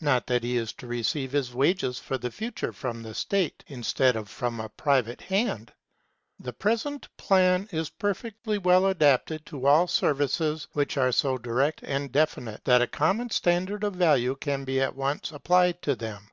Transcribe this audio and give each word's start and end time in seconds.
Not 0.00 0.26
that 0.28 0.44
he 0.44 0.56
is 0.56 0.72
to 0.72 0.86
receive 0.86 1.32
his 1.32 1.52
wages 1.52 1.98
for 1.98 2.16
the 2.16 2.30
future 2.30 2.72
from 2.72 3.02
the 3.02 3.12
State 3.12 3.62
instead 3.66 4.16
of 4.16 4.30
from 4.30 4.60
a 4.60 4.70
private 4.70 5.20
hand. 5.20 5.74
The 6.40 6.54
present 6.54 7.06
plan 7.18 7.68
is 7.70 7.90
perfectly 7.90 8.56
well 8.56 8.86
adapted 8.86 9.44
to 9.44 9.66
all 9.66 9.86
services 9.86 10.66
which 10.72 10.96
are 10.96 11.12
so 11.12 11.36
direct 11.36 11.82
and 11.82 12.10
definite, 12.10 12.64
that 12.64 12.80
a 12.80 12.86
common 12.86 13.28
standard 13.28 13.84
of 13.84 13.94
value 13.96 14.36
can 14.36 14.64
be 14.64 14.80
at 14.80 14.96
once 14.96 15.32
applied 15.32 15.82
to 15.82 15.94
them. 15.94 16.30